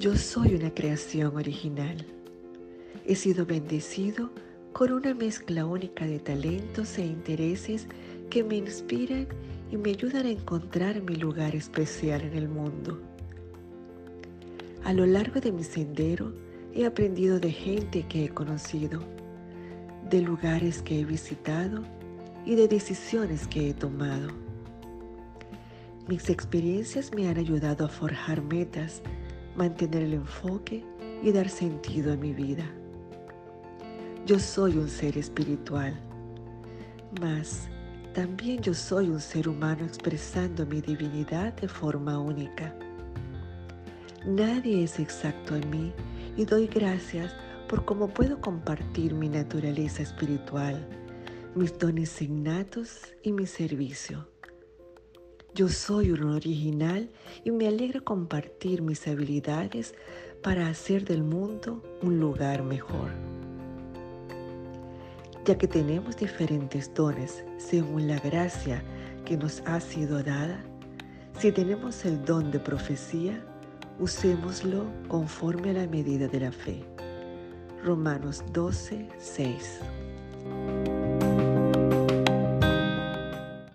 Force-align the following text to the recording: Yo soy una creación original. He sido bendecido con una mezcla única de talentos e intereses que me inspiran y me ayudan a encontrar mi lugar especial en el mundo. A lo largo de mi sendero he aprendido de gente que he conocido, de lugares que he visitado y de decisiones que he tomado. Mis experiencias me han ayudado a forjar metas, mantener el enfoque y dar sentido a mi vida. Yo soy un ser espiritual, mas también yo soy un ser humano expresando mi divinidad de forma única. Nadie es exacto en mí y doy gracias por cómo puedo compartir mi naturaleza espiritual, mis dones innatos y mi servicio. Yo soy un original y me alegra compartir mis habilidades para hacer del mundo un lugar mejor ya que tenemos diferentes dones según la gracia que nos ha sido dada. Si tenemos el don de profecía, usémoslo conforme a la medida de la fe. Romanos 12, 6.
Yo 0.00 0.16
soy 0.16 0.54
una 0.54 0.72
creación 0.72 1.36
original. 1.36 2.06
He 3.04 3.14
sido 3.14 3.44
bendecido 3.44 4.30
con 4.72 4.92
una 4.92 5.12
mezcla 5.12 5.66
única 5.66 6.06
de 6.06 6.18
talentos 6.18 6.96
e 6.96 7.04
intereses 7.04 7.86
que 8.30 8.42
me 8.42 8.56
inspiran 8.56 9.28
y 9.70 9.76
me 9.76 9.90
ayudan 9.90 10.24
a 10.24 10.30
encontrar 10.30 11.02
mi 11.02 11.16
lugar 11.16 11.54
especial 11.54 12.22
en 12.22 12.32
el 12.32 12.48
mundo. 12.48 12.98
A 14.84 14.94
lo 14.94 15.04
largo 15.04 15.38
de 15.38 15.52
mi 15.52 15.64
sendero 15.64 16.32
he 16.74 16.86
aprendido 16.86 17.38
de 17.38 17.52
gente 17.52 18.06
que 18.08 18.24
he 18.24 18.28
conocido, 18.30 19.02
de 20.08 20.22
lugares 20.22 20.80
que 20.80 21.00
he 21.00 21.04
visitado 21.04 21.84
y 22.46 22.54
de 22.54 22.68
decisiones 22.68 23.46
que 23.46 23.68
he 23.68 23.74
tomado. 23.74 24.30
Mis 26.08 26.30
experiencias 26.30 27.12
me 27.14 27.28
han 27.28 27.36
ayudado 27.36 27.84
a 27.84 27.88
forjar 27.88 28.40
metas, 28.40 29.02
mantener 29.56 30.02
el 30.02 30.14
enfoque 30.14 30.84
y 31.22 31.32
dar 31.32 31.48
sentido 31.48 32.12
a 32.12 32.16
mi 32.16 32.32
vida. 32.32 32.64
Yo 34.26 34.38
soy 34.38 34.76
un 34.76 34.88
ser 34.88 35.18
espiritual, 35.18 35.98
mas 37.20 37.68
también 38.14 38.60
yo 38.60 38.74
soy 38.74 39.08
un 39.08 39.20
ser 39.20 39.48
humano 39.48 39.84
expresando 39.84 40.66
mi 40.66 40.80
divinidad 40.80 41.52
de 41.54 41.68
forma 41.68 42.18
única. 42.18 42.74
Nadie 44.26 44.84
es 44.84 44.98
exacto 44.98 45.56
en 45.56 45.70
mí 45.70 45.92
y 46.36 46.44
doy 46.44 46.66
gracias 46.66 47.34
por 47.68 47.84
cómo 47.84 48.08
puedo 48.08 48.40
compartir 48.40 49.14
mi 49.14 49.28
naturaleza 49.28 50.02
espiritual, 50.02 50.86
mis 51.54 51.78
dones 51.78 52.20
innatos 52.20 53.14
y 53.22 53.32
mi 53.32 53.46
servicio. 53.46 54.28
Yo 55.54 55.68
soy 55.68 56.12
un 56.12 56.22
original 56.24 57.10
y 57.44 57.50
me 57.50 57.68
alegra 57.68 58.00
compartir 58.00 58.82
mis 58.82 59.06
habilidades 59.06 59.94
para 60.42 60.68
hacer 60.68 61.04
del 61.04 61.22
mundo 61.22 61.82
un 62.02 62.18
lugar 62.20 62.62
mejor 62.62 63.10
ya 65.44 65.56
que 65.56 65.66
tenemos 65.66 66.16
diferentes 66.16 66.92
dones 66.94 67.44
según 67.56 68.08
la 68.08 68.18
gracia 68.18 68.82
que 69.24 69.36
nos 69.36 69.62
ha 69.66 69.80
sido 69.80 70.22
dada. 70.22 70.62
Si 71.38 71.50
tenemos 71.50 72.04
el 72.04 72.24
don 72.24 72.50
de 72.50 72.60
profecía, 72.60 73.42
usémoslo 73.98 74.84
conforme 75.08 75.70
a 75.70 75.74
la 75.74 75.86
medida 75.86 76.28
de 76.28 76.40
la 76.40 76.52
fe. 76.52 76.84
Romanos 77.82 78.44
12, 78.52 79.08
6. 79.18 79.80